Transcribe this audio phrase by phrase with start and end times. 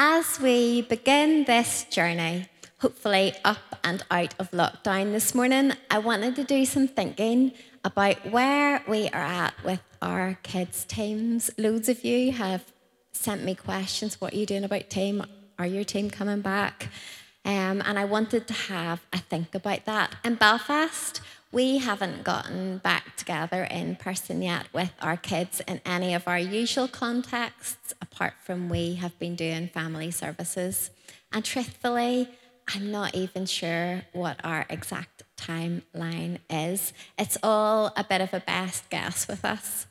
[0.00, 2.46] As we begin this journey,
[2.78, 7.50] hopefully up and out of lockdown this morning, I wanted to do some thinking
[7.82, 11.50] about where we are at with our kids' teams.
[11.58, 12.64] Loads of you have
[13.10, 14.20] sent me questions.
[14.20, 15.24] What are you doing about team?
[15.58, 16.90] Are your team coming back?
[17.44, 20.14] Um, and I wanted to have a think about that.
[20.24, 21.20] In Belfast,
[21.50, 26.38] we haven't gotten back together in person yet with our kids in any of our
[26.38, 30.90] usual contexts, apart from we have been doing family services.
[31.32, 32.28] And truthfully,
[32.74, 36.92] I'm not even sure what our exact timeline is.
[37.18, 39.86] It's all a bit of a best guess with us.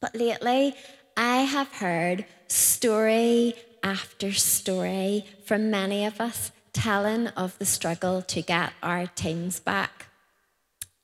[0.00, 0.74] But lately,
[1.16, 8.42] I have heard story after story from many of us telling of the struggle to
[8.42, 10.07] get our teams back.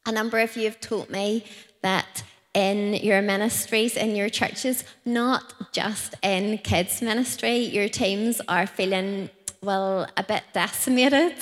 [0.06, 1.44] A number of you have told me
[1.80, 2.22] that
[2.52, 9.30] in your ministries, in your churches, not just in kids' ministry, your teams are feeling,
[9.62, 11.36] well, a bit decimated.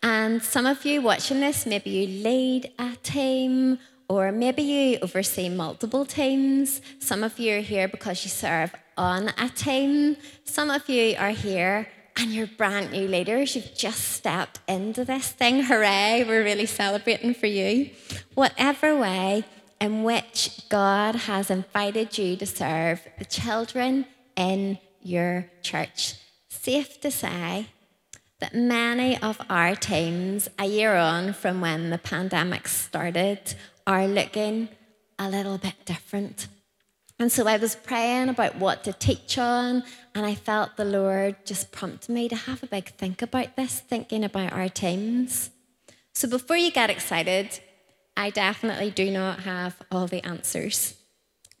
[0.00, 5.48] And some of you watching this, maybe you lead a team, or maybe you oversee
[5.48, 6.80] multiple teams.
[7.00, 10.16] Some of you are here because you serve on a team.
[10.44, 11.88] Some of you are here
[12.18, 13.54] and you're brand new leaders.
[13.54, 15.62] You've just stepped into this thing.
[15.62, 17.90] Hooray, we're really celebrating for you.
[18.34, 19.44] Whatever way
[19.80, 24.04] in which God has invited you to serve the children
[24.36, 26.14] in your church,
[26.48, 27.66] safe to say
[28.40, 33.54] that many of our teams, a year on from when the pandemic started,
[33.86, 34.68] are looking
[35.18, 36.48] a little bit different.
[37.20, 39.82] And so I was praying about what to teach on,
[40.14, 43.80] and I felt the Lord just prompt me to have a big think about this,
[43.80, 45.50] thinking about our teams.
[46.14, 47.58] So before you get excited,
[48.16, 50.94] I definitely do not have all the answers.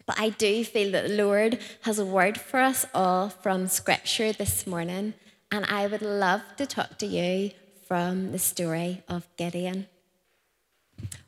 [0.06, 4.32] But I do feel that the Lord has a word for us all from Scripture
[4.32, 5.14] this morning,
[5.50, 7.50] and I would love to talk to you
[7.86, 9.86] from the story of Gideon.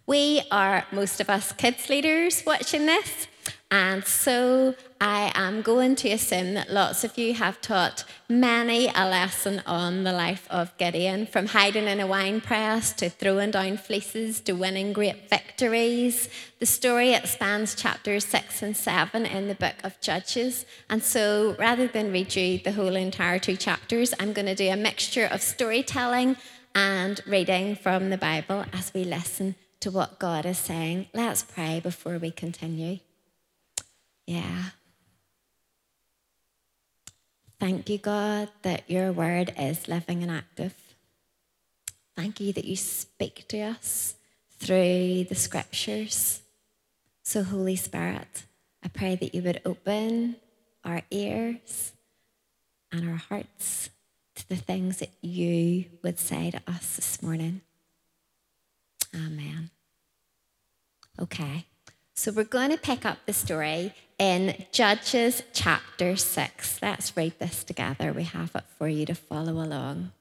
[0.07, 3.27] We are, most of us, kids leaders watching this.
[3.73, 9.09] And so I am going to assume that lots of you have taught many a
[9.09, 13.77] lesson on the life of Gideon, from hiding in a wine press to throwing down
[13.77, 16.29] fleeces to winning great victories.
[16.59, 20.67] The story expands chapters six and seven in the book of Judges.
[20.89, 24.69] And so rather than read you the whole entire two chapters, I'm going to do
[24.69, 26.37] a mixture of storytelling
[26.75, 31.07] and reading from the Bible as we listen to what God is saying.
[31.15, 32.99] Let's pray before we continue.
[34.27, 34.65] Yeah.
[37.59, 40.75] Thank you, God, that your word is living and active.
[42.17, 44.15] Thank you that you speak to us
[44.59, 46.41] through the scriptures.
[47.23, 48.45] So, Holy Spirit,
[48.83, 50.37] I pray that you would open
[50.85, 51.93] our ears
[52.91, 53.91] and our hearts
[54.37, 57.61] to the things that you would say to us this morning.
[59.15, 59.71] Amen.
[61.21, 61.67] Okay.
[62.21, 66.83] So we're going to pick up the story in Judges chapter 6.
[66.83, 68.13] Let's read this together.
[68.13, 70.13] We have it for you to follow along.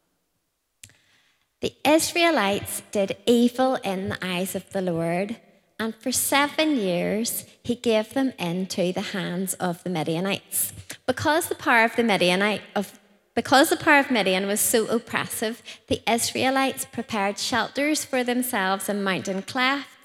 [1.59, 5.41] The Israelites did evil in the eyes of the Lord,
[5.77, 10.71] and for seven years he gave them into the hands of the Midianites.
[11.05, 12.97] Because the power of the Midianite of
[13.35, 19.03] because the power of Midian was so oppressive, the Israelites prepared shelters for themselves in
[19.03, 19.98] mountain clefts,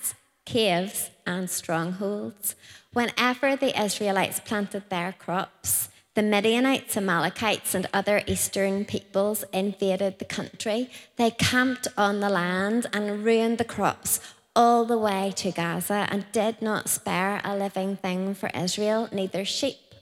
[0.45, 2.55] caves, and strongholds.
[2.93, 10.25] Whenever the Israelites planted their crops, the Midianites, Amalekites, and other eastern peoples invaded the
[10.25, 10.89] country.
[11.17, 14.21] They camped on the land and ruined the crops
[14.55, 19.45] all the way to Gaza and did not spare a living thing for Israel, neither
[19.45, 19.95] sheep,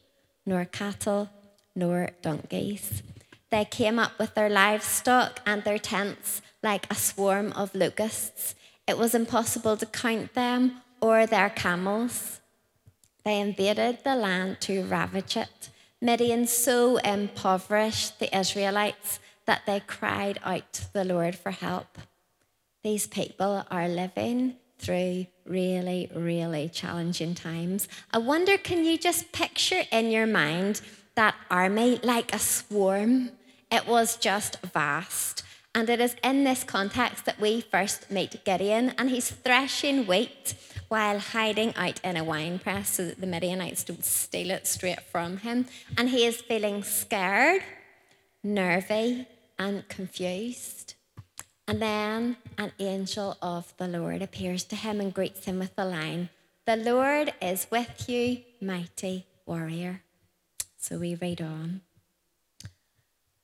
[0.45, 1.31] nor cattle,
[1.75, 3.03] nor donkeys.
[3.51, 8.55] They came up with their livestock and their tents like a swarm of locusts.
[8.87, 12.41] It was impossible to count them or their camels.
[13.25, 15.71] They invaded the land to ravage it.
[16.01, 21.99] Midian so impoverished the Israelites that they cried out to the Lord for help.
[22.83, 27.87] These people are living through really, really challenging times.
[28.13, 30.81] I wonder can you just picture in your mind
[31.15, 33.31] that army like a swarm?
[33.71, 35.45] It was just vast.
[35.75, 40.55] And it is in this context that we first meet Gideon, and he's threshing wheat
[40.89, 45.01] while hiding out in a wine press so that the Midianites don't steal it straight
[45.01, 45.67] from him.
[45.97, 47.63] And he is feeling scared,
[48.45, 49.27] nervy,
[49.59, 50.95] and confused.
[51.67, 55.87] And then an angel of the Lord appears to him and greets him with the
[55.87, 56.29] line
[56.67, 60.03] The Lord is with you, mighty warrior.
[60.77, 61.81] So we read on.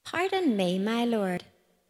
[0.05, 1.45] Pardon me, my lord,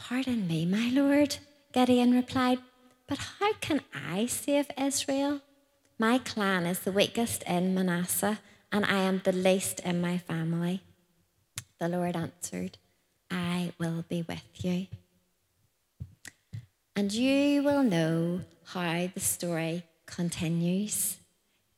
[0.00, 1.36] Pardon me, my Lord,
[1.72, 2.58] Gideon replied,
[3.06, 5.42] but how can I save Israel?
[5.98, 8.40] My clan is the weakest in Manasseh,
[8.72, 10.82] and I am the least in my family.
[11.78, 12.78] The Lord answered,
[13.30, 14.86] I will be with you.
[16.96, 21.18] And you will know how the story continues.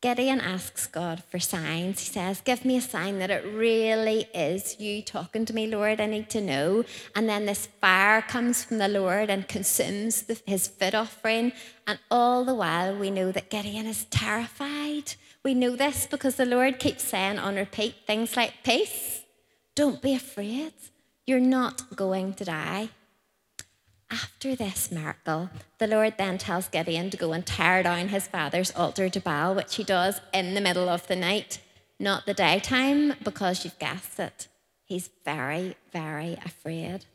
[0.02, 2.00] Gideon asks God for signs.
[2.00, 6.00] He says, Give me a sign that it really is you talking to me, Lord.
[6.00, 6.84] I need to know.
[7.14, 11.52] And then this fire comes from the Lord and consumes the, his food offering.
[11.86, 15.14] And all the while, we know that Gideon is terrified.
[15.44, 19.22] We know this because the Lord keeps saying on repeat things like, Peace,
[19.76, 20.72] don't be afraid.
[21.26, 22.88] You're not going to die.
[24.12, 25.48] After this miracle,
[25.78, 29.54] the Lord then tells Gideon to go and tear down his father's altar to Baal,
[29.54, 31.60] which he does in the middle of the night,
[31.98, 34.48] not the daytime, because you've guessed it.
[34.84, 37.06] He's very, very afraid.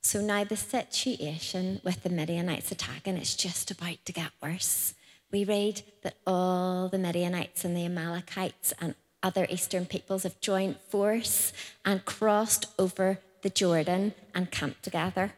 [0.00, 4.94] So now the situation with the Midianites attacking is just about to get worse.
[5.30, 10.80] We read that all the Midianites and the Amalekites and other eastern peoples have joined
[10.88, 11.52] force
[11.84, 15.32] and crossed over the Jordan and camped together.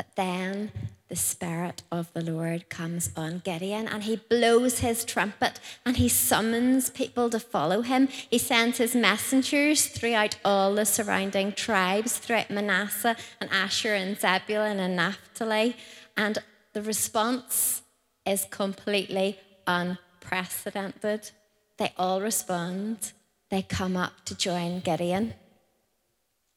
[0.00, 0.72] But then
[1.08, 6.08] the Spirit of the Lord comes on Gideon and he blows his trumpet and he
[6.08, 8.06] summons people to follow him.
[8.06, 14.80] He sends his messengers throughout all the surrounding tribes, throughout Manasseh and Asher and Zebulun
[14.80, 15.76] and Naphtali.
[16.16, 16.38] And
[16.72, 17.82] the response
[18.24, 21.30] is completely unprecedented.
[21.76, 23.12] They all respond,
[23.50, 25.34] they come up to join Gideon.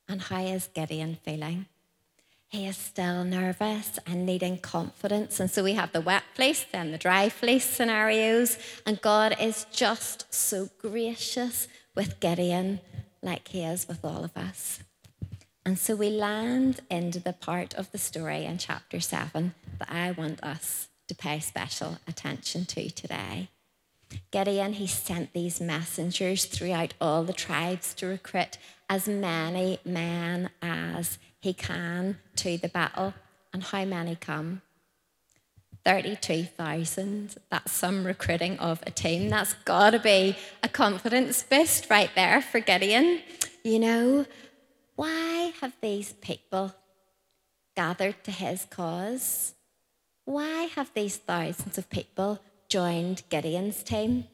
[0.08, 1.66] And how is Gideon feeling?
[2.54, 5.40] He is still nervous and needing confidence.
[5.40, 8.60] And so we have the wet place, then the dry place scenarios.
[8.86, 12.80] And God is just so gracious with Gideon,
[13.24, 14.82] like he is with all of us.
[15.66, 20.12] And so we land into the part of the story in chapter 7 that I
[20.12, 23.50] want us to pay special attention to today.
[24.30, 31.18] Gideon, he sent these messengers throughout all the tribes to recruit as many men as
[31.44, 33.14] he can to the battle.
[33.52, 34.62] And how many come?
[35.84, 37.36] 32,000.
[37.52, 39.28] That's some recruiting of a team.
[39.28, 43.20] That's got to be a confidence boost right there for Gideon.
[43.62, 44.26] You know,
[44.96, 46.74] why have these people
[47.76, 49.54] gathered to his cause?
[50.24, 52.40] Why have these thousands of people
[52.70, 54.28] joined Gideon's team?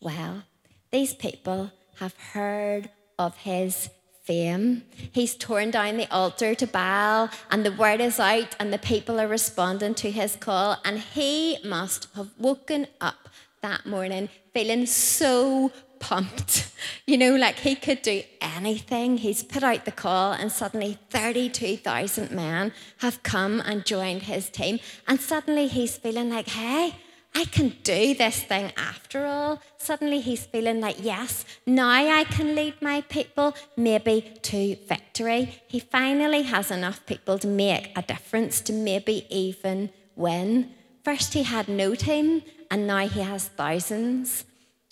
[0.00, 0.42] Well,
[0.90, 2.90] these people have heard
[3.20, 3.88] of his
[4.26, 4.82] fame.
[5.12, 9.20] He's torn down the altar to Baal, and the word is out, and the people
[9.20, 10.78] are responding to his call.
[10.84, 13.28] And he must have woken up
[13.62, 16.72] that morning feeling so pumped.
[17.08, 19.18] You know, like he could do anything.
[19.18, 24.80] He's put out the call, and suddenly 32,000 men have come and joined his team.
[25.06, 26.96] And suddenly he's feeling like, hey,
[27.38, 29.60] I can do this thing after all.
[29.76, 35.60] Suddenly he's feeling like, yes, now I can lead my people maybe to victory.
[35.68, 40.70] He finally has enough people to make a difference, to maybe even win.
[41.04, 44.46] First he had no team, and now he has thousands.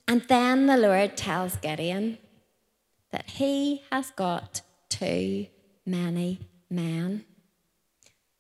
[0.07, 2.19] And then the Lord tells Gideon
[3.11, 4.61] that he has got
[4.91, 5.47] too
[5.87, 7.25] many men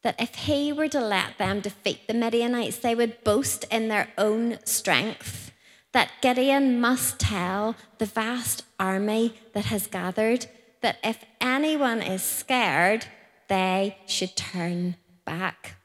[0.04, 4.08] that if he were to let them defeat the Midianites, they would boast in their
[4.16, 5.50] own strength.
[5.92, 10.46] That Gideon must tell the vast army that has gathered
[10.82, 13.06] that if anyone is scared,
[13.48, 15.76] they should turn back.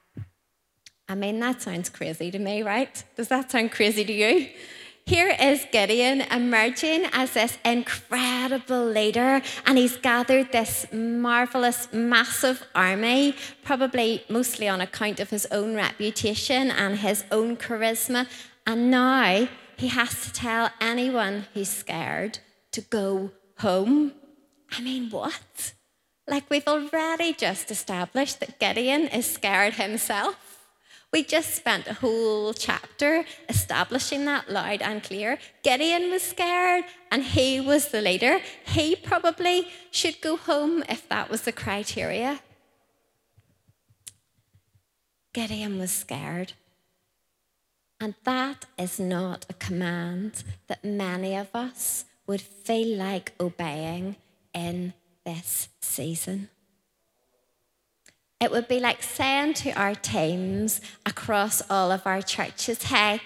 [1.08, 3.04] I mean, that sounds crazy to me, right?
[3.16, 4.50] Does that sound crazy to you?
[5.10, 13.34] Here is Gideon emerging as this incredible leader, and he's gathered this marvelous, massive army,
[13.64, 18.28] probably mostly on account of his own reputation and his own charisma.
[18.68, 19.48] And now
[19.78, 22.38] he has to tell anyone who's scared
[22.74, 24.14] to go home.
[24.72, 25.74] I mean, what?
[26.28, 30.49] Like, we've already just established that Gideon is scared himself.
[31.12, 35.40] We just spent a whole chapter establishing that loud and clear.
[35.64, 38.40] Gideon was scared and he was the leader.
[38.64, 42.42] He probably should go home if that was the criteria.
[45.34, 46.54] Gideon was scared.
[48.00, 54.16] And that is not a command that many of us would feel like obeying
[54.54, 54.94] in
[55.26, 56.50] this season.
[58.40, 63.20] It would be like saying to our teams across all of our churches hey,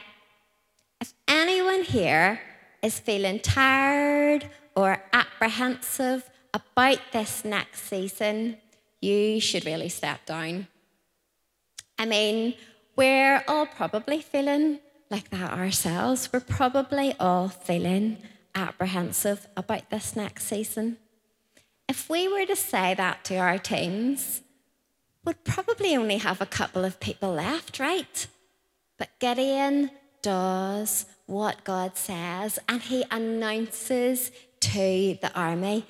[1.00, 2.40] if anyone here
[2.82, 8.58] is feeling tired or apprehensive about this next season,
[9.02, 10.68] you should really step down.
[12.00, 12.56] I mean,
[12.96, 14.80] we're all probably feeling
[15.10, 16.30] like that ourselves.
[16.32, 18.18] We're probably all feeling
[18.56, 20.98] apprehensive about this next season.
[21.88, 24.42] If we were to say that to our teams,
[25.26, 28.28] would probably only have a couple of people left, right?
[28.98, 35.86] But Gideon does what God says and he announces to the army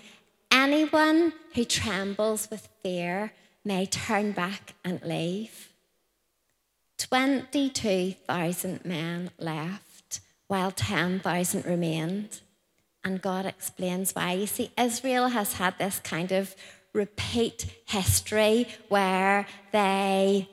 [0.51, 3.33] anyone who trembles with fear
[3.65, 5.69] may turn back and leave.
[6.97, 12.41] 22,000 men left while 10,000 remained.
[13.03, 14.33] And God explains why.
[14.33, 16.55] You see, Israel has had this kind of
[16.93, 20.47] repeat history where they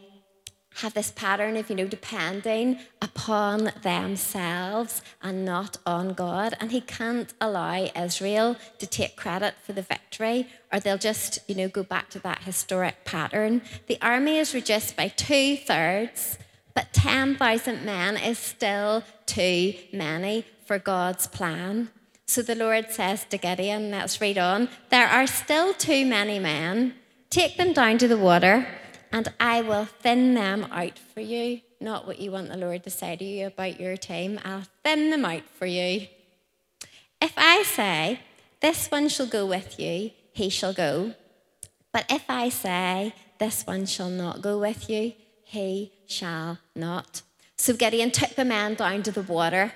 [0.76, 6.54] have this pattern of, you know, depending upon themselves and not on God.
[6.60, 11.54] And he can't allow Israel to take credit for the victory, or they'll just, you
[11.54, 13.62] know, go back to that historic pattern.
[13.88, 16.38] The army is reduced by two thirds,
[16.74, 21.90] but 10,000 men is still too many for God's plan.
[22.30, 26.94] So the Lord says to Gideon, let's read on, there are still too many men.
[27.28, 28.68] Take them down to the water,
[29.10, 31.62] and I will thin them out for you.
[31.80, 34.38] Not what you want the Lord to say to you about your team.
[34.44, 36.06] I'll thin them out for you.
[37.20, 38.20] If I say,
[38.60, 41.14] This one shall go with you, he shall go.
[41.92, 47.22] But if I say, This one shall not go with you, he shall not.
[47.56, 49.72] So Gideon took the men down to the water.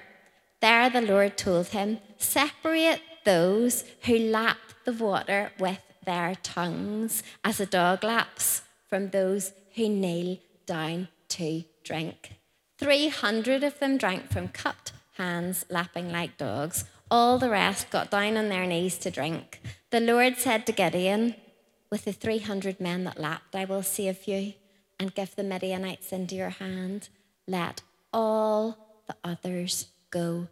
[0.64, 4.56] There the Lord told him, Separate those who lap
[4.87, 11.64] the water with their tongues, as a dog laps, from those who kneel down to
[11.83, 12.37] drink.
[12.78, 16.87] 300 of them drank from cupped hands, lapping like dogs.
[17.11, 19.61] All the rest got down on their knees to drink.
[19.90, 21.35] The Lord said to Gideon,
[21.90, 24.54] With the 300 men that lapped, I will save you
[24.99, 27.11] and give the Midianites into your hand.
[27.47, 27.83] Let
[28.14, 30.49] all the others go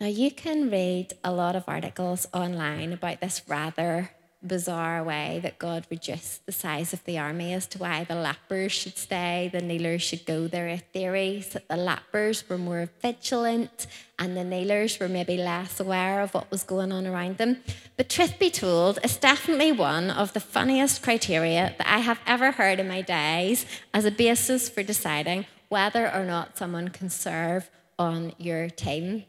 [0.00, 4.10] Now, you can read a lot of articles online about this rather
[4.46, 8.72] bizarre way that God reduced the size of the army as to why the lappers
[8.72, 10.46] should stay, the kneelers should go.
[10.46, 13.86] There are theories that the lappers were more vigilant
[14.18, 17.58] and the kneelers were maybe less aware of what was going on around them.
[17.96, 22.52] But truth be told, it's definitely one of the funniest criteria that I have ever
[22.52, 25.46] heard in my days as a basis for deciding
[25.76, 29.22] whether or not someone can serve on your team.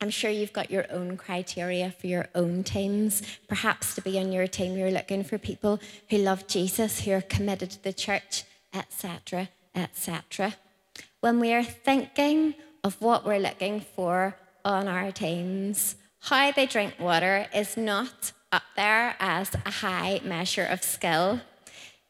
[0.00, 3.20] I'm sure you've got your own criteria for your own teams.
[3.46, 7.20] Perhaps to be on your team, you're looking for people who love Jesus, who are
[7.20, 10.54] committed to the church, etc., etc.
[11.20, 14.34] When we are thinking of what we're looking for
[14.64, 20.64] on our teams, how they drink water is not up there as a high measure
[20.64, 21.42] of skill.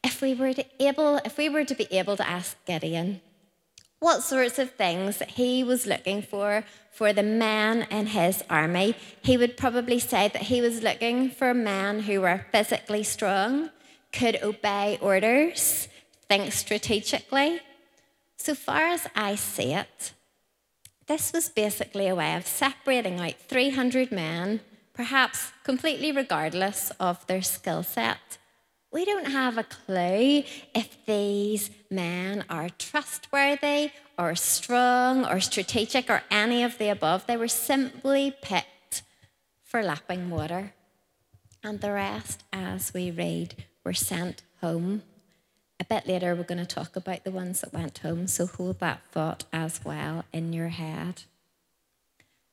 [0.05, 3.19] If we were to able, if we were to be able to ask Gideon,
[4.03, 8.93] what sorts of things he was looking for for the men in his army.
[9.21, 13.69] He would probably say that he was looking for men who were physically strong,
[14.11, 15.87] could obey orders,
[16.27, 17.61] think strategically.
[18.35, 20.11] So far as I see it,
[21.07, 24.59] this was basically a way of separating out 300 men,
[24.93, 28.37] perhaps completely regardless of their skill set
[28.93, 30.43] we don't have a clue
[30.75, 37.25] if these men are trustworthy or strong or strategic or any of the above.
[37.25, 39.01] They were simply picked
[39.63, 40.73] for lapping water.
[41.63, 45.01] And the rest, as we read, were sent home.
[45.79, 48.79] A bit later, we're going to talk about the ones that went home, so hold
[48.79, 51.23] that thought as well in your head.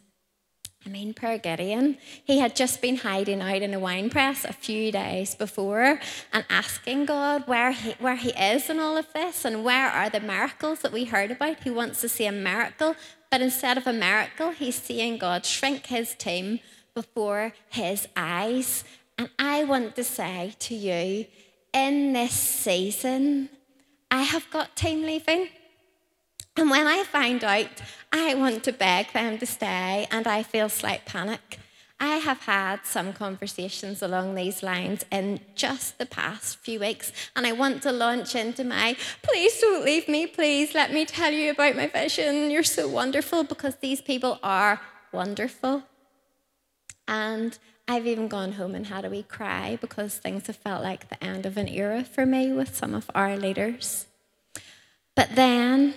[0.85, 4.53] I mean, per Gideon, he had just been hiding out in a wine press a
[4.53, 5.99] few days before
[6.31, 10.11] and asking God where he, where he is in all of this and where are
[10.11, 11.63] the miracles that we heard about.
[11.63, 12.95] He wants to see a miracle,
[13.31, 16.59] But instead of a miracle, he's seeing God shrink his team
[16.93, 18.83] before his eyes.
[19.17, 21.25] And I want to say to you,
[21.73, 23.49] in this season,
[24.11, 25.49] I have got team leaving.
[26.57, 27.81] And when I find out,
[28.11, 31.59] I want to beg them to stay and I feel slight panic.
[31.99, 37.47] I have had some conversations along these lines in just the past few weeks, and
[37.47, 41.51] I want to launch into my please don't leave me, please let me tell you
[41.51, 42.51] about my vision.
[42.51, 44.81] You're so wonderful because these people are
[45.13, 45.83] wonderful.
[47.07, 47.57] And
[47.87, 51.23] I've even gone home and had a wee cry because things have felt like the
[51.23, 54.07] end of an era for me with some of our leaders.
[55.15, 55.93] But then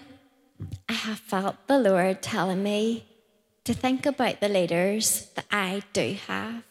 [0.88, 3.04] I have felt the Lord telling me
[3.64, 6.62] to think about the leaders that I do have.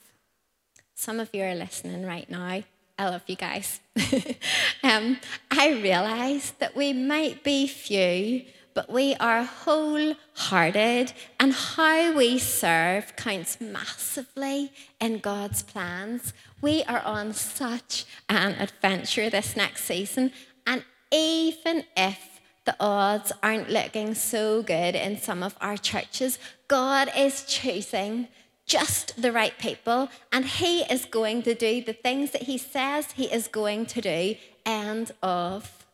[0.96, 2.64] Some of you are listening right now.
[2.98, 3.80] I love you guys.
[4.84, 5.18] um,
[5.52, 13.16] I realize that we might be few, but we are wholehearted, and how we serve
[13.16, 16.34] counts massively in God's plans.
[16.60, 20.32] We are on such an adventure this next season,
[20.66, 22.37] and even if
[22.68, 26.38] the odds aren't looking so good in some of our churches.
[26.68, 28.28] God is choosing
[28.66, 33.14] just the right people, and He is going to do the things that He says
[33.14, 34.36] He is going to do.
[34.66, 35.86] End of.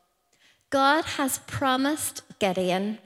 [0.72, 2.98] God has promised Gideon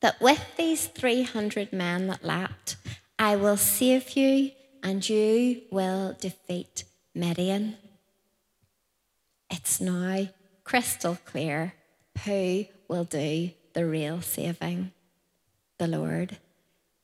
[0.00, 2.74] that with these 300 men that lapped,
[3.16, 4.50] I will save you
[4.82, 6.82] and you will defeat
[7.14, 7.76] Midian.
[9.48, 10.26] It's now
[10.64, 11.74] crystal clear
[12.24, 14.92] who will do the real saving?
[15.78, 16.38] The Lord.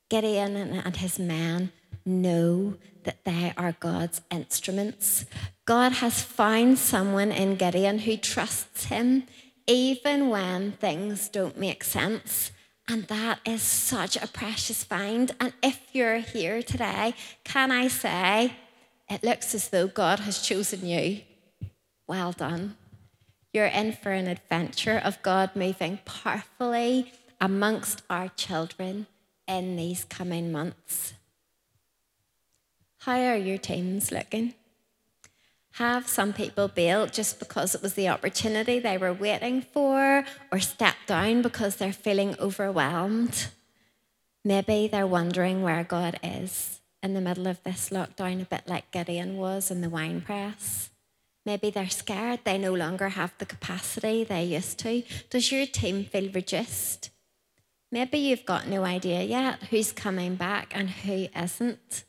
[0.09, 1.73] Gideon and his men
[2.05, 5.27] know that they are God's instruments.
[5.65, 9.25] God has found someone in Gideon who trusts him
[9.67, 12.51] even when things don't make sense.
[12.89, 15.31] And that is such a precious find.
[15.39, 18.55] And if you're here today, can I say,
[19.11, 21.21] it looks as though God has chosen you?
[22.07, 22.77] Well done.
[23.59, 29.09] You're in for an adventure of God moving powerfully amongst our children
[29.49, 31.15] in these coming months.
[32.99, 34.55] How are your teams looking?
[35.73, 40.61] Have some people bailed just because it was the opportunity they were waiting for, or
[40.61, 43.49] stepped down because they're feeling overwhelmed?
[44.45, 48.93] Maybe they're wondering where God is in the middle of this lockdown, a bit like
[48.93, 50.91] Gideon was in the wine press.
[51.49, 55.03] Maybe they're scared, they no longer have the capacity they used to.
[55.31, 57.09] Does your team feel reduced?
[57.91, 62.05] Maybe you've got no idea yet who's coming back and who isn't.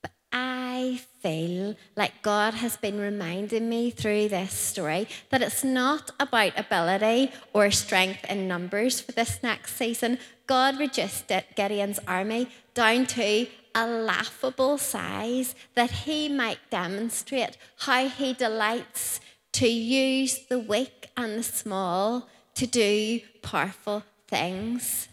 [0.00, 6.12] But I feel like God has been reminding me through this story that it's not
[6.20, 10.20] about ability or strength in numbers for this next season.
[10.46, 18.32] God reduced Gideon's army down to a laughable size that he might demonstrate how he
[18.32, 19.20] delights
[19.52, 25.08] to use the weak and the small to do powerful things.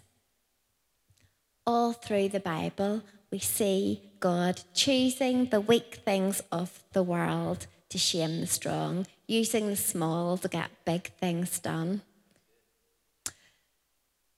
[1.66, 7.98] All through the Bible, we see God choosing the weak things of the world to
[7.98, 12.02] shame the strong, using the small to get big things done.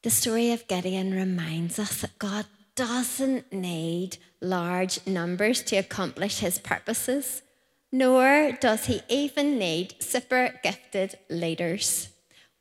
[0.04, 6.60] The story of Gideon reminds us that God doesn't need large numbers to accomplish his
[6.60, 7.42] purposes,
[7.92, 12.10] nor does he even need super gifted leaders.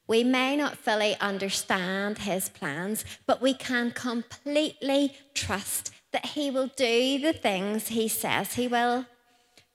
[0.07, 6.71] We may not fully understand his plans, but we can completely trust that he will
[6.77, 9.07] do the things he says he will.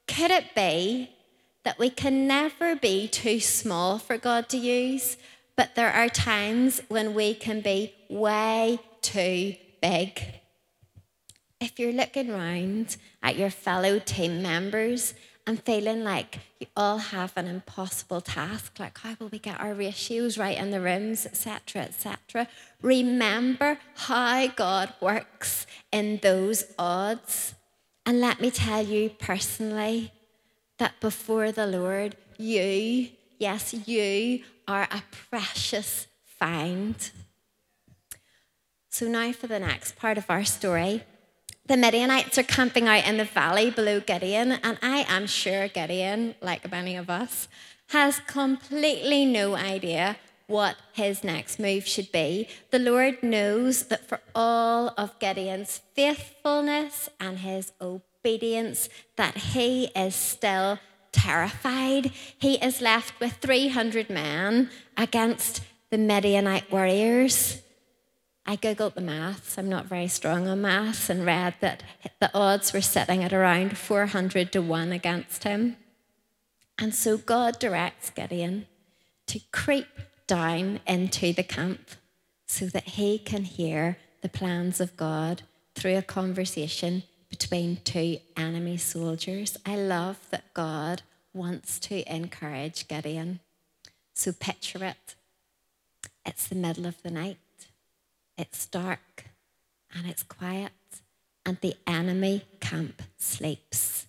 [0.07, 1.09] Could it be
[1.63, 5.17] that we can never be too small for God to use,
[5.55, 10.21] but there are times when we can be way too big.
[11.59, 15.13] If you're looking around at your fellow team members
[15.47, 19.73] and feeling like you all have an impossible task, like how will we get our
[19.73, 22.47] ratios right in the rooms, etc., etc.,
[22.81, 27.55] remember how God works in those odds.
[28.05, 30.11] And let me tell you personally
[30.77, 33.09] that before the Lord, you,
[33.39, 37.09] yes, you are a precious find.
[38.97, 41.03] So, now for the next part of our story.
[41.67, 46.33] The Midianites are camping out in the valley below Gideon, and I am sure Gideon,
[46.41, 47.47] like many of us,
[47.89, 52.47] has completely no idea what his next move should be.
[52.71, 60.15] The Lord knows that for all of Gideon's faithfulness and his obedience, that he is
[60.15, 60.79] still
[61.11, 62.11] terrified.
[62.39, 67.61] He is left with 300 men against the Midianite warriors.
[68.49, 71.83] I googled the maths, I'm not very strong on maths, and read that
[72.21, 75.75] the odds were sitting at around 400 to 1 against him.
[76.79, 78.67] And so God directs Gideon
[79.27, 79.87] to creep
[80.27, 81.89] down into the camp
[82.47, 85.41] so that he can hear the plans of God
[85.75, 89.57] through a conversation between two enemy soldiers.
[89.65, 91.01] I love that God
[91.33, 93.41] wants to encourage Gideon.
[94.13, 95.15] So picture it.
[96.25, 97.37] It's the middle of the night.
[98.37, 99.25] It's dark
[99.95, 100.71] and it's quiet,
[101.45, 104.07] and the enemy camp sleeps.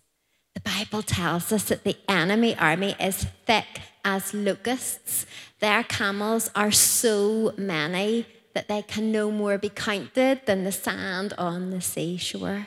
[0.54, 5.24] The Bible tells us that the enemy army is thick as locusts.
[5.60, 11.32] Their camels are so many that they can no more be counted than the sand
[11.38, 12.66] on the seashore.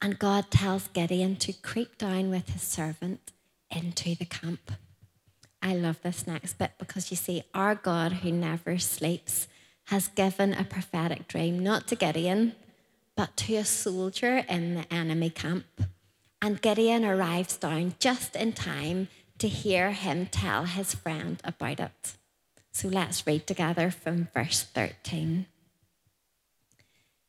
[0.00, 3.32] And God tells Gideon to creep down with his servant
[3.70, 4.72] into the camp.
[5.62, 9.46] I love this next bit because you see, our God who never sleeps
[9.92, 12.54] has given a prophetic dream, not to Gideon,
[13.14, 15.66] but to a soldier in the enemy camp.
[16.40, 22.14] And Gideon arrives down just in time to hear him tell his friend about it.
[22.72, 25.44] So let's read together from verse 13.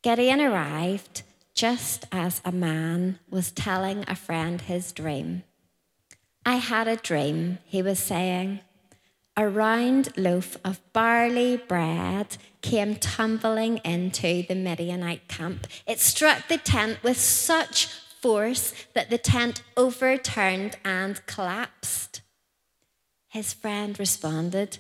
[0.02, 1.24] Gideon arrived
[1.54, 5.44] just as a man was telling a friend his dream.
[6.46, 8.62] I had a dream, he was saying.
[9.36, 15.66] A round loaf of barley bread came tumbling into the Midianite camp.
[15.88, 17.88] It struck the tent with such
[18.22, 22.22] force that the tent overturned and collapsed.
[23.28, 24.78] His friend responded,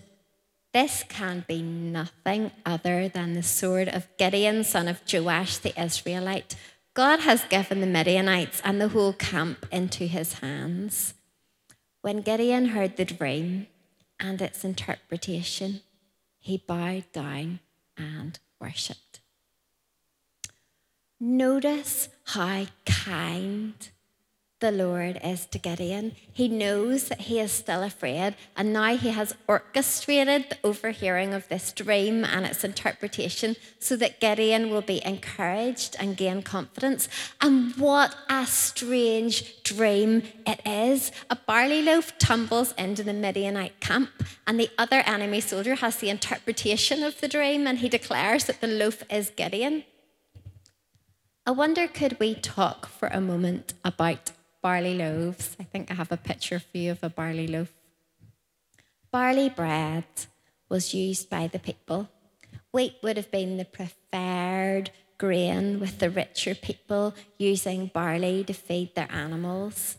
[0.71, 6.55] This can be nothing other than the sword of Gideon, son of Joash the Israelite.
[6.93, 11.15] God has given the Midianites and the whole camp into his hands.
[12.03, 13.65] When Gideon heard the dream,
[14.19, 15.81] and its interpretation,
[16.39, 17.59] he bowed down
[17.97, 19.21] and worshipped.
[21.19, 23.89] Notice how kind
[24.63, 26.15] the Lord is to Gideon.
[26.31, 31.49] He knows that he is still afraid, and now he has orchestrated the overhearing of
[31.49, 37.09] this dream and its interpretation so that Gideon will be encouraged and gain confidence.
[37.41, 41.11] And what a strange dream it is.
[41.29, 44.11] A barley loaf tumbles into the Midianite camp,
[44.47, 48.61] and the other enemy soldier has the interpretation of the dream, and he declares that
[48.61, 49.83] the loaf is Gideon.
[51.45, 54.31] I wonder, could we talk for a moment about
[54.63, 55.55] barley loaves.
[55.59, 57.71] I think I have a picture for you of a barley loaf.
[59.11, 60.05] Barley bread
[60.69, 62.09] was used by the people.
[62.71, 68.95] Wheat would have been the preferred grain, with the richer people using barley to feed
[68.95, 69.97] their animals.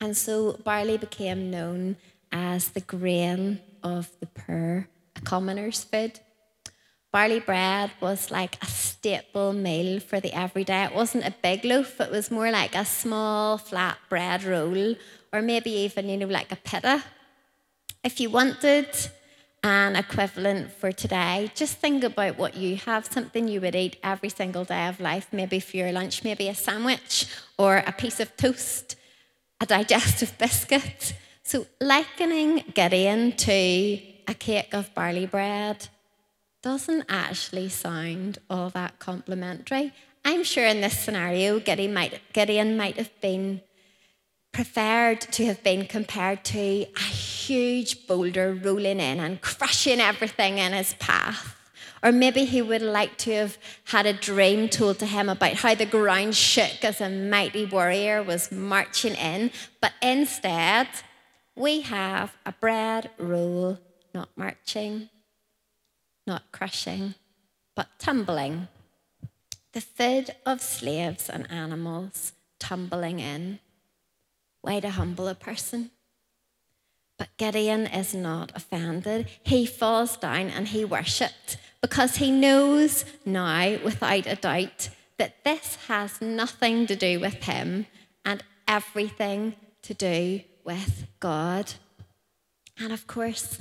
[0.00, 1.96] And so barley became known
[2.32, 6.18] as the grain of the poor, a commoner's food.
[7.12, 10.84] Barley bread was like a staple meal for the everyday.
[10.84, 14.94] It wasn't a big loaf, it was more like a small flat bread roll,
[15.30, 17.04] or maybe even, you know, like a pita.
[18.02, 18.88] If you wanted
[19.62, 24.30] an equivalent for today, just think about what you have, something you would eat every
[24.30, 27.26] single day of life, maybe for your lunch, maybe a sandwich
[27.58, 28.96] or a piece of toast,
[29.60, 31.14] a digestive biscuit.
[31.42, 35.88] So, likening Gideon to a cake of barley bread
[36.62, 39.92] doesn't actually sound all that complimentary.
[40.24, 43.60] I'm sure in this scenario, Gideon might, Gideon might have been
[44.52, 50.72] preferred to have been compared to a huge boulder rolling in and crushing everything in
[50.72, 51.56] his path.
[52.04, 55.74] Or maybe he would like to have had a dream told to him about how
[55.74, 59.50] the ground shook as a mighty warrior was marching in.
[59.80, 60.88] But instead,
[61.54, 63.78] we have a bread roll
[64.12, 65.08] not marching,
[66.26, 67.14] not crushing,
[67.74, 68.68] but tumbling.
[69.72, 73.58] The third of slaves and animals tumbling in.
[74.62, 75.90] Way to humble a person.
[77.18, 79.28] But Gideon is not offended.
[79.42, 85.76] He falls down and he worshipped because he knows now, without a doubt, that this
[85.88, 87.86] has nothing to do with him
[88.24, 91.74] and everything to do with God.
[92.78, 93.60] And of course,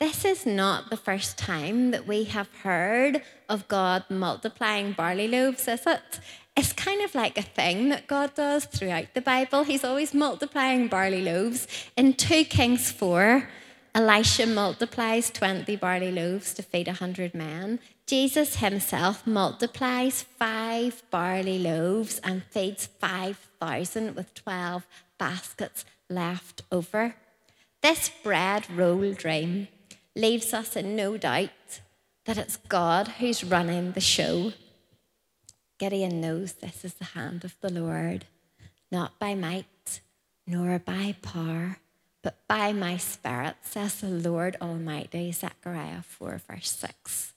[0.00, 5.66] this is not the first time that we have heard of God multiplying barley loaves,
[5.66, 6.20] is it?
[6.56, 9.64] It's kind of like a thing that God does throughout the Bible.
[9.64, 11.66] He's always multiplying barley loaves.
[11.96, 13.48] In 2 Kings 4,
[13.94, 17.80] Elisha multiplies 20 barley loaves to feed 100 men.
[18.06, 24.86] Jesus himself multiplies five barley loaves and feeds 5,000 with 12
[25.18, 27.16] baskets left over.
[27.82, 29.68] This bread roll dream
[30.18, 31.80] leaves us in no doubt
[32.26, 34.52] that it's God who's running the show.
[35.78, 38.26] Gideon knows this is the hand of the Lord,
[38.90, 40.00] not by might
[40.46, 41.78] nor by power,
[42.22, 45.30] but by my spirit, says the Lord Almighty.
[45.30, 47.34] Zechariah 4, verse 6.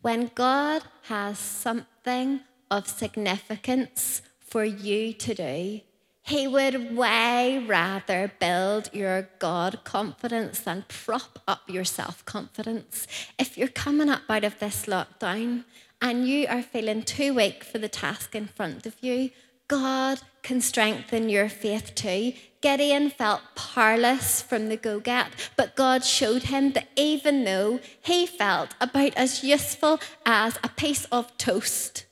[0.00, 5.80] When God has something of significance for you to do,
[6.22, 13.06] he would way rather build your God confidence than prop up your self confidence.
[13.38, 15.64] If you're coming up out of this lockdown
[16.00, 19.30] and you are feeling too weak for the task in front of you,
[19.66, 22.34] God can strengthen your faith too.
[22.60, 28.26] Gideon felt powerless from the go get, but God showed him that even though he
[28.26, 32.06] felt about as useful as a piece of toast,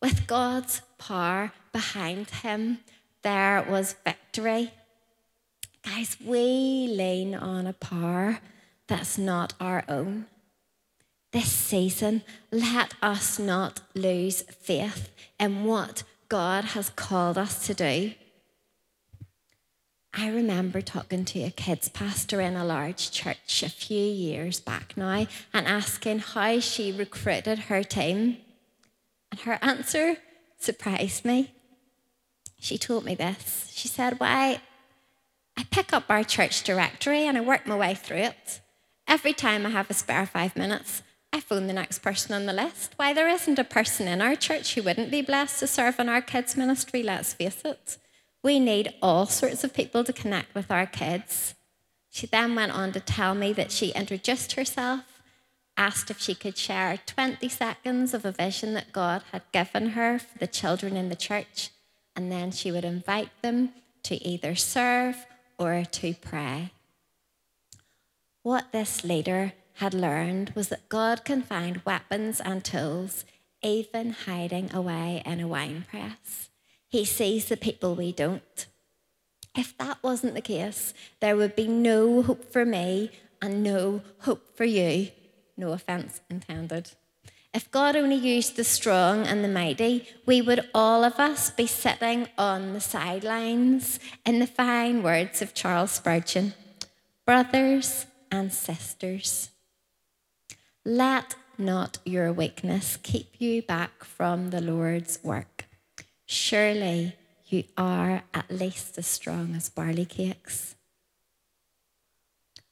[0.00, 2.78] with God's power behind him,
[3.22, 4.72] there was victory.
[5.84, 8.38] Guys, we lean on a power
[8.86, 10.26] that's not our own.
[11.32, 18.12] This season, let us not lose faith in what God has called us to do.
[20.12, 24.96] I remember talking to a kids pastor in a large church a few years back
[24.96, 28.38] now and asking how she recruited her team.
[29.30, 30.16] And her answer
[30.58, 31.52] surprised me.
[32.60, 33.72] She told me this.
[33.74, 34.60] She said, Why,
[35.56, 38.60] I pick up our church directory and I work my way through it.
[39.08, 42.52] Every time I have a spare five minutes, I phone the next person on the
[42.52, 42.92] list.
[42.96, 46.08] Why, there isn't a person in our church who wouldn't be blessed to serve in
[46.08, 47.96] our kids' ministry, let's face it.
[48.42, 51.54] We need all sorts of people to connect with our kids.
[52.10, 55.22] She then went on to tell me that she introduced herself,
[55.76, 60.18] asked if she could share 20 seconds of a vision that God had given her
[60.18, 61.70] for the children in the church,
[62.14, 63.72] and then she would invite them
[64.04, 65.26] to either serve
[65.58, 66.72] or to pray.
[68.42, 73.24] What this leader had learned was that God can find weapons and tools
[73.62, 76.48] even hiding away in a wine press.
[76.88, 78.66] He sees the people we don't.
[79.56, 83.10] If that wasn't the case, there would be no hope for me
[83.42, 85.08] and no hope for you.
[85.56, 86.92] No offense intended.
[87.52, 91.66] If God only used the strong and the mighty, we would all of us be
[91.66, 96.54] sitting on the sidelines, in the fine words of Charles Spurgeon
[97.26, 99.50] brothers and sisters.
[100.84, 105.66] Let not your weakness keep you back from the Lord's work.
[106.26, 107.14] Surely
[107.46, 110.76] you are at least as strong as barley cakes.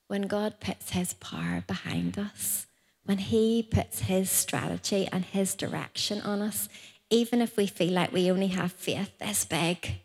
[0.06, 2.67] When God puts his power behind us,
[3.08, 6.68] when he puts his strategy and his direction on us,
[7.08, 10.02] even if we feel like we only have faith this big,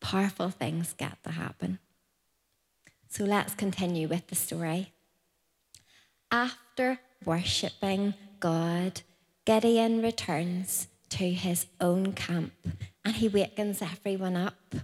[0.00, 1.80] powerful things get to happen.
[3.08, 4.92] So let's continue with the story.
[6.30, 9.00] After worshipping God,
[9.44, 12.52] Gideon returns to his own camp
[13.04, 14.76] and he wakens everyone up.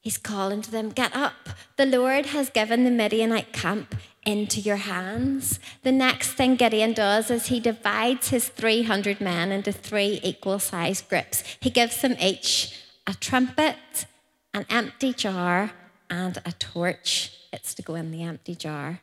[0.00, 1.50] He's calling to them, Get up!
[1.76, 5.58] The Lord has given the Midianite camp into your hands.
[5.82, 11.08] The next thing Gideon does is he divides his 300 men into three equal sized
[11.08, 11.42] groups.
[11.60, 14.06] He gives them each a trumpet,
[14.54, 15.72] an empty jar,
[16.08, 17.36] and a torch.
[17.52, 19.00] It's to go in the empty jar.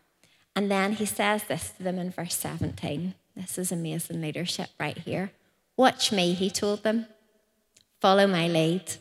[0.55, 3.13] And then he says this to them in verse 17.
[3.35, 5.31] This is amazing leadership right here.
[5.77, 7.05] Watch me, he told them.
[8.01, 8.95] Follow my lead.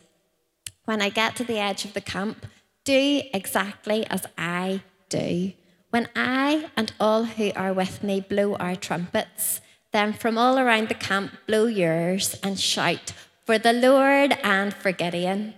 [0.84, 2.46] When I get to the edge of the camp,
[2.84, 5.52] do exactly as I do.
[5.90, 10.88] When I and all who are with me blow our trumpets, then from all around
[10.88, 13.12] the camp blow yours and shout
[13.46, 15.54] for the Lord and for Gideon.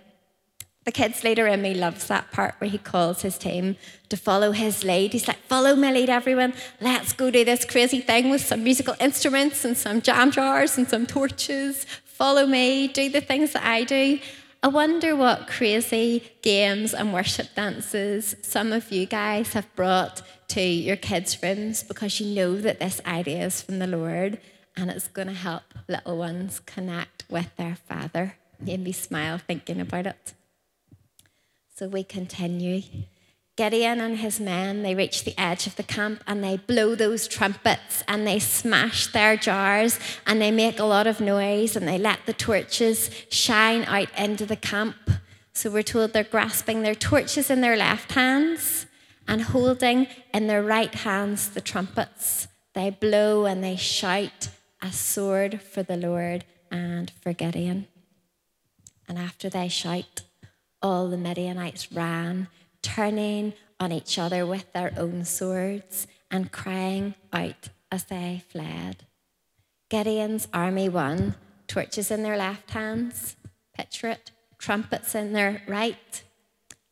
[0.85, 3.75] The kids leader in me loves that part where he calls his team
[4.09, 5.13] to follow his lead.
[5.13, 6.53] He's like, Follow my lead, everyone.
[6.79, 10.89] Let's go do this crazy thing with some musical instruments and some jam jars and
[10.89, 11.85] some torches.
[12.05, 14.19] Follow me, do the things that I do.
[14.63, 20.61] I wonder what crazy games and worship dances some of you guys have brought to
[20.61, 24.39] your kids' rooms because you know that this idea is from the Lord
[24.77, 28.35] and it's going to help little ones connect with their Father.
[28.59, 30.33] Made me smile thinking about it.
[31.75, 32.83] So we continue.
[33.61, 37.27] Gideon and his men, they reach the edge of the camp and they blow those
[37.27, 41.99] trumpets and they smash their jars and they make a lot of noise and they
[41.99, 44.95] let the torches shine out into the camp.
[45.53, 48.87] So we're told they're grasping their torches in their left hands
[49.27, 52.47] and holding in their right hands the trumpets.
[52.73, 54.49] They blow and they shout
[54.81, 57.85] a sword for the Lord and for Gideon.
[59.07, 60.23] And after they shout,
[60.81, 62.47] all the Midianites ran,
[62.81, 69.05] turning on each other with their own swords and crying out as they fled.
[69.89, 71.35] Gideon's army won,
[71.67, 73.35] torches in their left hands,
[73.73, 76.23] picture it, trumpets in their right,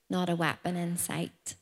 [0.10, 1.56] not a weapon in sight.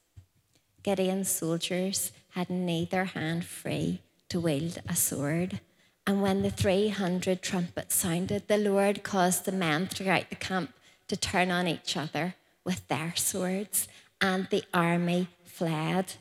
[0.81, 5.59] Gideon's soldiers had neither hand free to wield a sword.
[6.05, 10.73] And when the 300 trumpets sounded, the Lord caused the men throughout the camp
[11.09, 13.87] to turn on each other with their swords,
[14.21, 16.13] and the army fled.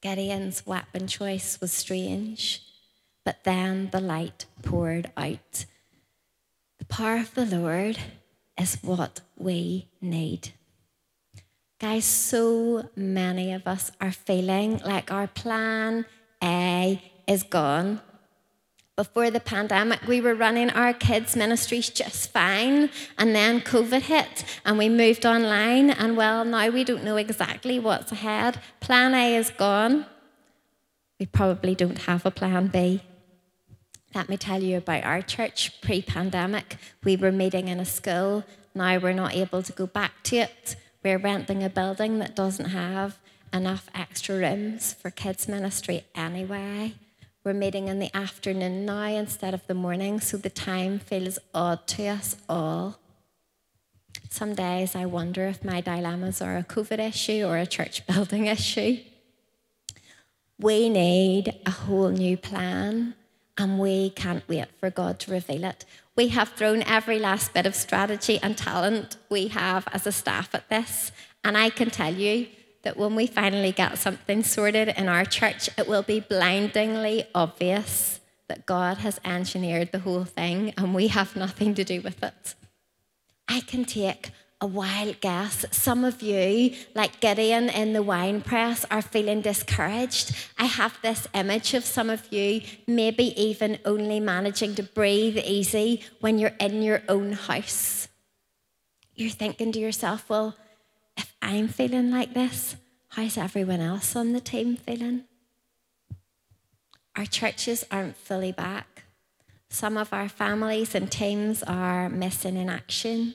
[0.00, 2.62] Gideon's weapon choice was strange,
[3.24, 5.66] but then the light poured out.
[6.78, 7.98] The power of the Lord
[8.58, 10.50] is what we need.
[11.78, 16.04] Guys, so many of us are feeling like our plan
[16.42, 18.00] A is gone.
[19.00, 24.44] Before the pandemic, we were running our kids' ministries just fine, and then COVID hit
[24.62, 25.88] and we moved online.
[25.88, 28.60] And well, now we don't know exactly what's ahead.
[28.80, 30.04] Plan A is gone.
[31.18, 33.00] We probably don't have a plan B.
[34.14, 36.76] Let me tell you about our church pre pandemic.
[37.02, 38.44] We were meeting in a school.
[38.74, 40.76] Now we're not able to go back to it.
[41.02, 43.18] We're renting a building that doesn't have
[43.50, 46.96] enough extra rooms for kids' ministry anyway.
[47.50, 51.84] We're meeting in the afternoon now instead of the morning, so the time feels odd
[51.88, 53.00] to us all.
[54.28, 58.46] Some days I wonder if my dilemmas are a COVID issue or a church building
[58.46, 58.98] issue.
[60.60, 63.14] We need a whole new plan,
[63.58, 65.84] and we can't wait for God to reveal it.
[66.14, 70.54] We have thrown every last bit of strategy and talent we have as a staff
[70.54, 71.10] at this.
[71.42, 72.46] And I can tell you
[72.82, 78.20] that when we finally get something sorted in our church, it will be blindingly obvious
[78.48, 82.54] that God has engineered the whole thing and we have nothing to do with it.
[83.48, 85.64] I can take a wild guess.
[85.70, 90.34] Some of you, like Gideon in the wine press, are feeling discouraged.
[90.58, 96.02] I have this image of some of you maybe even only managing to breathe easy
[96.20, 98.08] when you're in your own house.
[99.14, 100.56] You're thinking to yourself, well,
[101.20, 102.76] if I'm feeling like this,
[103.08, 105.24] how's everyone else on the team feeling?
[107.14, 109.04] Our churches aren't fully back.
[109.68, 113.34] Some of our families and teams are missing in action.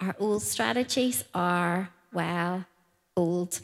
[0.00, 2.64] Our old strategies are, well,
[3.14, 3.60] old.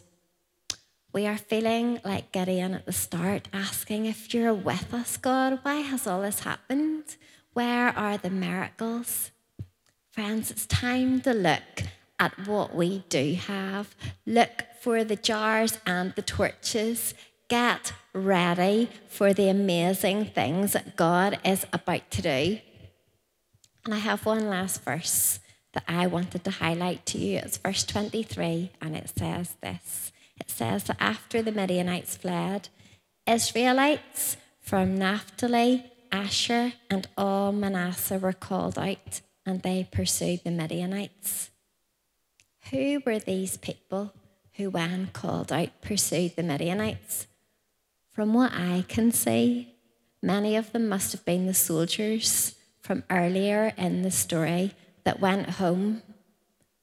[1.15, 5.77] We are feeling like Gideon at the start, asking if you're with us, God, why
[5.77, 7.17] has all this happened?
[7.55, 9.31] Where are the miracles?
[10.11, 11.85] Friends, it's time to look
[12.25, 13.95] at what we do have.
[14.27, 17.15] Look for the jars and the torches.
[17.49, 22.59] Get ready for the amazing things that God is about to do.
[23.85, 25.41] And I have one last verse
[25.75, 27.39] that I wanted to highlight to you.
[27.39, 30.11] It's verse 23, and it says this
[30.41, 32.71] It says that after the Midianites fled,
[33.27, 41.51] Israelites from Naphtali, Asher, and all Manasseh were called out, and they pursued the Midianites.
[42.71, 44.13] Who were these people
[44.55, 47.27] who, when called out, pursued the Midianites?
[48.11, 49.75] From what I can see,
[50.23, 54.73] many of them must have been the soldiers from earlier in the story
[55.05, 56.03] that went home,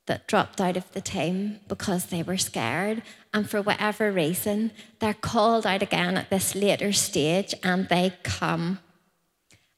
[0.06, 3.02] that dropped out of the team because they were scared.
[3.34, 8.80] And for whatever reason, they're called out again at this later stage and they come.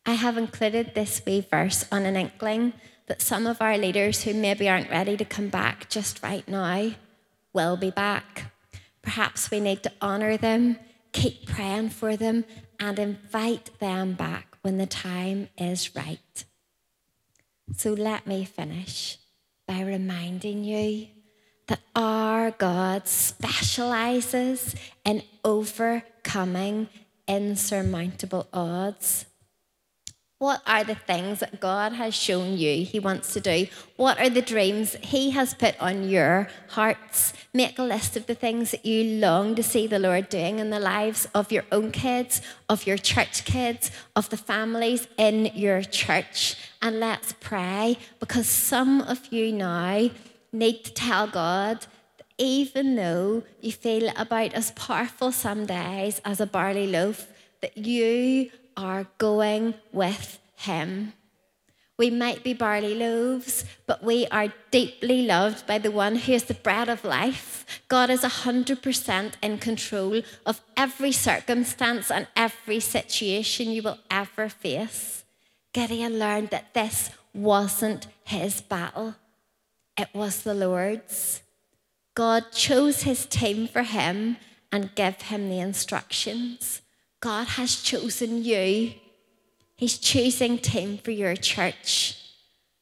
[0.05, 2.73] I have included this wee verse on an inkling
[3.07, 6.91] that some of our leaders who maybe aren't ready to come back just right now
[7.53, 8.51] will be back.
[9.01, 10.77] Perhaps we need to honour them,
[11.11, 12.45] keep praying for them,
[12.79, 16.45] and invite them back when the time is right.
[17.75, 19.17] So let me finish
[19.67, 21.07] by reminding you
[21.67, 26.89] that our God specializes in overcoming
[27.27, 29.25] insurmountable odds.
[30.43, 33.67] What are the things that God has shown you He wants to do?
[33.95, 37.31] What are the dreams He has put on your hearts?
[37.53, 40.69] Make a list of the things that you long to see the Lord doing in
[40.69, 45.81] the lives of your own kids, of your church kids, of the families in your
[45.81, 46.57] church.
[46.81, 50.09] And let's pray because some of you now
[50.51, 51.85] need to tell God
[52.37, 57.27] even though you feel about as powerful some days as a barley loaf,
[57.61, 61.13] that you are going with Him.
[61.97, 66.45] We might be barley loaves, but we are deeply loved by the one who is
[66.45, 67.65] the bread of life.
[67.87, 75.23] God is 100% in control of every circumstance and every situation you will ever face.
[75.71, 79.15] Gideon learned that this wasn't his battle,
[79.97, 81.41] it was the Lord's.
[82.15, 84.37] God chose his team for him
[84.71, 86.82] and gave him the instructions.
[87.23, 88.95] God has chosen you.
[89.77, 92.17] He's choosing Tim for your church.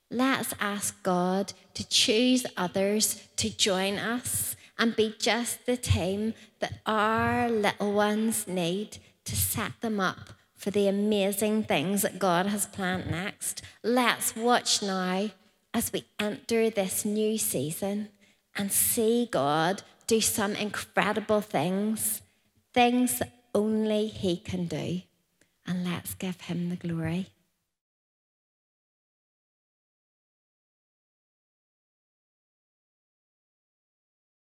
[0.10, 6.80] Let's ask God to choose others to join us and be just the team that
[6.88, 12.66] our little ones need to set them up for the amazing things that God has
[12.66, 13.62] planned next.
[13.84, 15.30] Let's watch now
[15.72, 18.10] as we enter this new season
[18.56, 22.24] and see God do some incredible things,
[22.74, 25.02] things that only He can do.
[25.66, 27.28] And let's give Him the glory.